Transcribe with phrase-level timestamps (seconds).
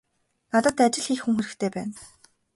[0.51, 1.95] Надад ажил хийх хүн хэрэгтэй байна.